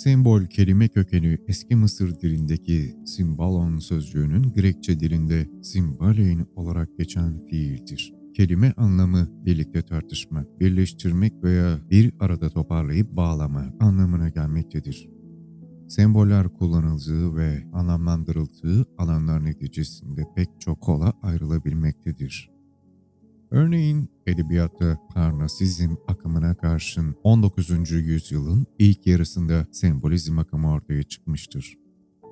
[0.00, 8.14] Sembol kelime kökeni eski Mısır dilindeki simbalon sözcüğünün Grekçe dilinde simbalein olarak geçen fiildir.
[8.34, 15.08] Kelime anlamı birlikte tartışmak, birleştirmek veya bir arada toparlayıp bağlamak anlamına gelmektedir.
[15.88, 22.59] Semboller kullanıldığı ve anlamlandırıldığı alanlar neticesinde pek çok kola ayrılabilmektedir.
[23.50, 27.90] Örneğin edebiyatta Parnasizm akımına karşın 19.
[27.90, 31.78] yüzyılın ilk yarısında sembolizm akımı ortaya çıkmıştır.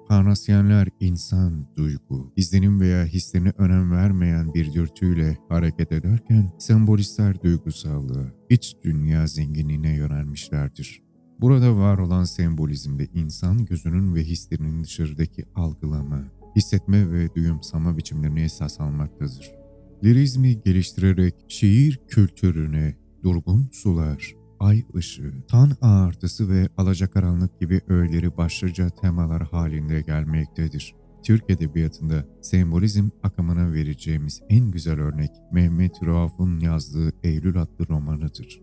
[0.08, 8.76] Parnasyenler insan, duygu, izlenim veya hislerine önem vermeyen bir dürtüyle hareket ederken sembolistler duygusallığı, iç
[8.84, 11.02] dünya zenginliğine yönelmişlerdir.
[11.40, 16.24] Burada var olan sembolizmde insan gözünün ve hislerinin dışarıdaki algılama,
[16.56, 19.57] hissetme ve duyumsama biçimlerini esas almaktadır.
[20.04, 28.90] Lirizmi geliştirerek şiir kültürüne durgun sular, ay ışığı, tan ağartısı ve alacakaranlık gibi öğeleri başlıca
[28.90, 30.94] temalar halinde gelmektedir.
[31.22, 38.60] Türk Edebiyatı'nda sembolizm akımına vereceğimiz en güzel örnek Mehmet Rauf'un yazdığı Eylül adlı romanıdır.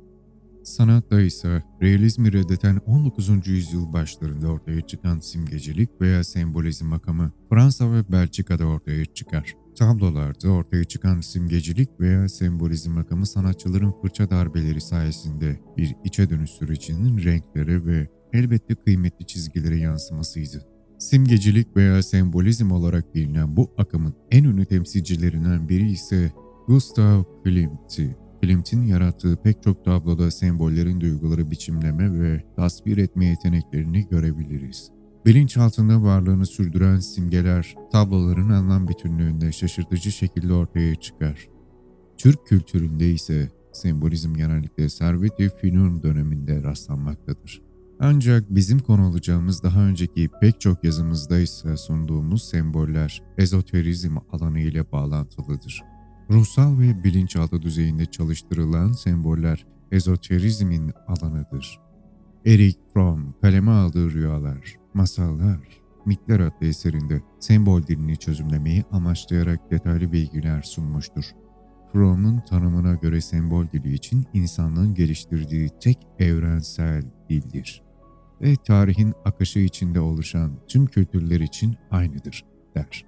[0.64, 3.48] Sanatta ise realizmi reddeten 19.
[3.48, 9.65] yüzyıl başlarında ortaya çıkan simgecilik veya sembolizm akımı Fransa ve Belçika'da ortaya çıkar.
[9.76, 17.24] Tablolarda ortaya çıkan simgecilik veya sembolizm akımı sanatçıların fırça darbeleri sayesinde bir içe dönüş sürecinin
[17.24, 20.66] renklere ve elbette kıymetli çizgilere yansımasıydı.
[21.00, 26.32] Simgecilik veya sembolizm olarak bilinen bu akımın en ünlü temsilcilerinden biri ise
[26.68, 28.18] Gustav Klimt'ti.
[28.42, 34.92] Klimt'in yarattığı pek çok tabloda sembollerin duyguları biçimleme ve tasvir etme yeteneklerini görebiliriz.
[35.26, 41.48] Bilinçaltında varlığını sürdüren simgeler tabloların anlam bütünlüğünde şaşırtıcı şekilde ortaya çıkar.
[42.18, 47.62] Türk kültüründe ise sembolizm genellikle Servet-i Fünun döneminde rastlanmaktadır.
[48.00, 54.92] Ancak bizim konu alacağımız daha önceki pek çok yazımızda ise sunduğumuz semboller ezoterizm alanı ile
[54.92, 55.84] bağlantılıdır.
[56.30, 61.85] Ruhsal ve bilinçaltı düzeyinde çalıştırılan semboller ezoterizmin alanıdır.
[62.46, 65.60] Eric Fromm kaleme aldığı rüyalar, masallar,
[66.06, 71.26] mitler adlı eserinde sembol dilini çözümlemeyi amaçlayarak detaylı bilgiler sunmuştur.
[71.94, 77.84] Fromm'un tanımına göre sembol dili için insanlığın geliştirdiği tek evrensel dildir
[78.42, 82.46] ve tarihin akışı içinde oluşan tüm kültürler için aynıdır,
[82.76, 83.06] der.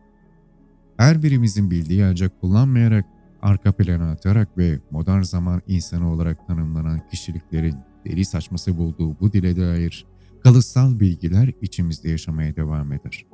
[0.98, 3.06] Her birimizin bildiği ancak kullanmayarak
[3.42, 7.76] arka plana atarak ve modern zaman insanı olarak tanımlanan kişiliklerin
[8.06, 10.06] deli saçması bulduğu bu dile dair
[10.44, 13.26] kalıtsal bilgiler içimizde yaşamaya devam eder.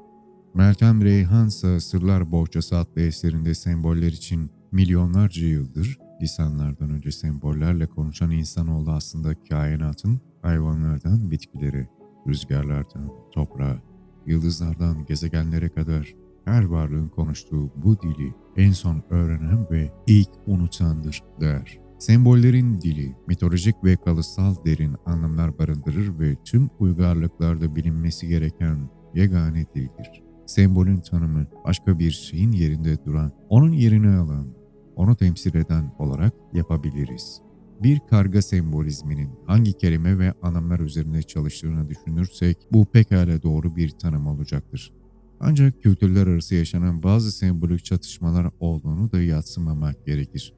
[0.53, 8.31] Meltem Reyhan ise Sırlar Bohçası adlı eserinde semboller için milyonlarca yıldır lisanlardan önce sembollerle konuşan
[8.31, 11.87] insanoğlu aslında kainatın hayvanlardan bitkilere,
[12.27, 13.81] rüzgarlardan toprağa,
[14.25, 16.15] yıldızlardan gezegenlere kadar
[16.45, 21.79] her varlığın konuştuğu bu dili en son öğrenen ve ilk unutandır der.
[21.99, 30.23] Sembollerin dili, mitolojik ve kalıtsal derin anlamlar barındırır ve tüm uygarlıklarda bilinmesi gereken yegane dildir.
[30.45, 34.47] Sembolün tanımı başka bir şeyin yerinde duran, onun yerini alan,
[34.95, 37.41] onu temsil eden olarak yapabiliriz.
[37.83, 44.27] Bir karga sembolizminin hangi kelime ve anlamlar üzerinde çalıştığını düşünürsek bu pekala doğru bir tanım
[44.27, 44.93] olacaktır.
[45.45, 50.53] Ancak kültürler arası yaşanan bazı sembolik çatışmalar olduğunu da yatsımamak gerekir.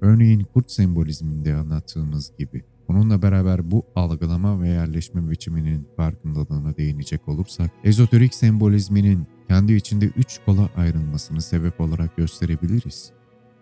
[0.00, 2.64] Örneğin kurt sembolizminde anlattığımız gibi.
[2.88, 10.40] Bununla beraber bu algılama ve yerleşme biçiminin farkındalığına değinecek olursak, ezoterik sembolizminin kendi içinde üç
[10.46, 13.12] kola ayrılmasını sebep olarak gösterebiliriz.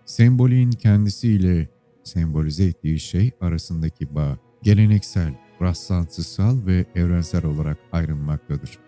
[0.04, 1.69] Sembolin kendisiyle
[2.04, 8.78] sembolize ettiği şey arasındaki bağ, geleneksel, rastlantısal ve evrensel olarak ayrılmaktadır.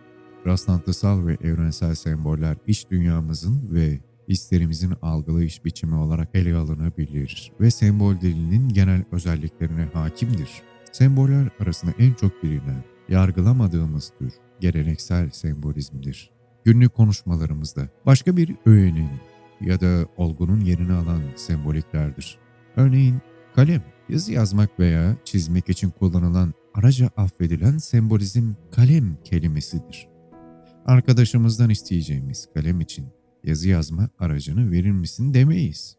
[0.46, 8.20] Rastlantısal ve evrensel semboller iç dünyamızın ve hislerimizin algılayış biçimi olarak ele alınabilir ve sembol
[8.20, 10.50] dilinin genel özelliklerine hakimdir.
[10.92, 16.30] Semboller arasında en çok bilinen, yargılamadığımız tür geleneksel sembolizmdir.
[16.64, 19.10] Günlük konuşmalarımızda başka bir öğenin
[19.60, 22.38] ya da olgunun yerini alan semboliklerdir.
[22.76, 23.16] Örneğin
[23.54, 30.15] kalem, yazı yazmak veya çizmek için kullanılan araca affedilen sembolizm kalem kelimesidir.
[30.86, 33.06] Arkadaşımızdan isteyeceğimiz kalem için
[33.44, 35.96] yazı yazma aracını verir misin demeyiz.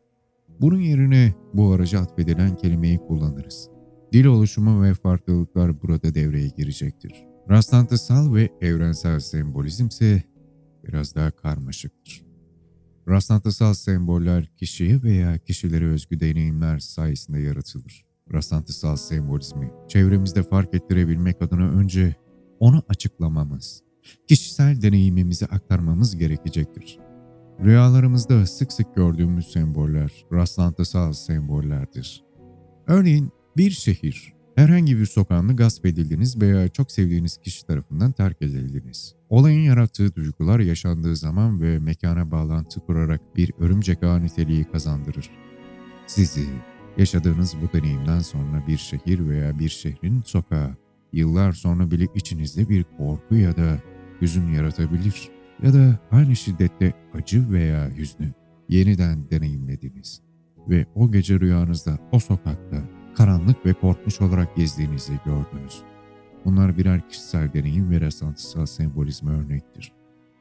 [0.62, 3.70] Bunun yerine bu araca atfedilen kelimeyi kullanırız.
[4.14, 7.14] Dil oluşumu ve farklılıklar burada devreye girecektir.
[7.50, 10.24] Rastlantısal ve evrensel sembolizm ise
[10.84, 12.26] biraz daha karmaşıktır.
[13.10, 18.06] Rastlantısal semboller kişiye veya kişilere özgü deneyimler sayesinde yaratılır.
[18.34, 22.16] Rastlantısal sembolizmi çevremizde fark ettirebilmek adına önce
[22.60, 23.87] onu açıklamamız,
[24.28, 27.00] kişisel deneyimimizi aktarmamız gerekecektir.
[27.64, 32.24] Rüyalarımızda sık sık gördüğümüz semboller rastlantısal sembollerdir.
[32.88, 39.16] Örneğin bir şehir, herhangi bir sokağını gasp edildiniz veya çok sevdiğiniz kişi tarafından terk edildiniz.
[39.30, 45.30] Olayın yarattığı duygular yaşandığı zaman ve mekana bağlantı kurarak bir örümcek ağ niteliği kazandırır.
[46.08, 46.46] Sizi,
[46.98, 50.78] yaşadığınız bu deneyimden sonra bir şehir veya bir şehrin sokağı,
[51.14, 53.78] yıllar sonra bile içinizde bir korku ya da
[54.22, 55.30] hüzün yaratabilir
[55.64, 58.34] ya da aynı şiddette acı veya hüznü
[58.70, 60.22] yeniden deneyimlediniz
[60.70, 62.84] ve o gece rüyanızda o sokakta
[63.16, 65.82] karanlık ve korkmuş olarak gezdiğinizi gördünüz.
[66.46, 69.92] Bunlar birer kişisel deneyim ve rastlantısal sembolizme örnektir.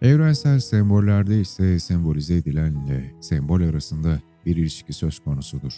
[0.03, 5.73] Evrensel sembollerde ise sembolize edilenle sembol arasında bir ilişki söz konusudur.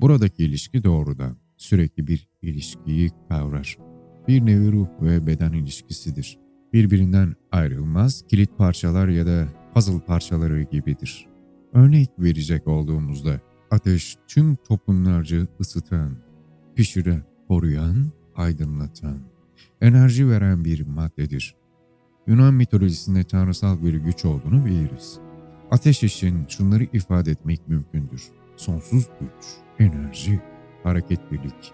[0.00, 3.78] Buradaki ilişki doğrudan, sürekli bir ilişkiyi kavrar.
[4.28, 6.38] Bir nevi ruh ve beden ilişkisidir.
[6.72, 11.26] Birbirinden ayrılmaz kilit parçalar ya da puzzle parçaları gibidir.
[11.72, 13.40] Örnek verecek olduğumuzda
[13.70, 16.16] ateş tüm toplumlarca ısıtan,
[16.74, 19.18] pişiren, koruyan, aydınlatan,
[19.80, 21.54] enerji veren bir maddedir.
[22.26, 25.18] Yunan mitolojisinde tanrısal bir güç olduğunu biliriz.
[25.70, 28.22] Ateş için şunları ifade etmek mümkündür.
[28.56, 29.46] Sonsuz güç,
[29.78, 30.40] enerji,
[30.82, 31.72] hareketlilik,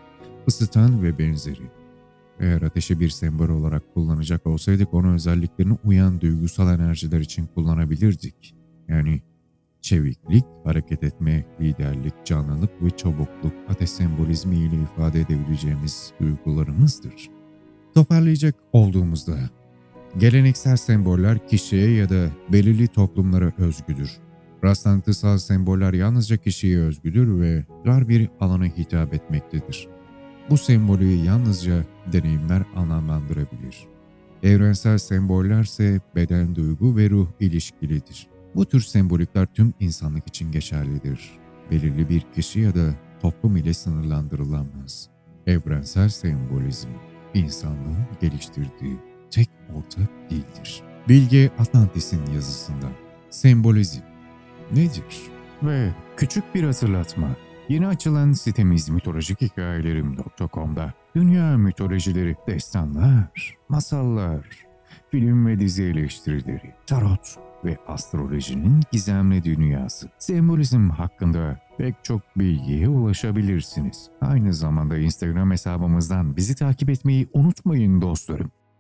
[0.49, 1.82] ısıtan ve benzeri.
[2.41, 8.55] Eğer ateşi bir sembol olarak kullanacak olsaydık onu özelliklerine uyan duygusal enerjiler için kullanabilirdik.
[8.89, 9.23] Yani
[9.81, 17.31] çeviklik, hareket etme, liderlik, canlılık ve çabukluk ateş sembolizmi ile ifade edebileceğimiz duygularımızdır.
[17.95, 19.39] Toparlayacak olduğumuzda,
[20.19, 24.11] geleneksel semboller kişiye ya da belirli toplumlara özgüdür.
[24.65, 29.89] Rastlantısal semboller yalnızca kişiye özgüdür ve dar bir alana hitap etmektedir.
[30.51, 33.87] Bu sembolü yalnızca deneyimler anlamlandırabilir.
[34.43, 38.27] Evrensel semboller ise beden, duygu ve ruh ilişkilidir.
[38.55, 41.31] Bu tür sembolikler tüm insanlık için geçerlidir.
[41.71, 45.09] Belirli bir kişi ya da toplum ile sınırlandırılamaz.
[45.47, 46.89] Evrensel sembolizm,
[47.35, 48.97] insanlığın geliştirdiği
[49.31, 50.83] tek ortak dildir.
[51.09, 52.87] Bilge Atlantis'in yazısında
[53.31, 54.01] sembolizm
[54.73, 55.23] nedir?
[55.63, 57.29] Ve küçük bir hatırlatma.
[57.69, 64.47] Yeni açılan sitemiz mitolojik-hikayelerim.com'da dünya mitolojileri, destanlar, masallar,
[65.11, 74.11] film ve dizi eleştirileri, tarot ve astrolojinin gizemli dünyası, sembolizm hakkında pek çok bilgiye ulaşabilirsiniz.
[74.21, 78.53] Aynı zamanda Instagram hesabımızdan bizi takip etmeyi unutmayın dostlarım.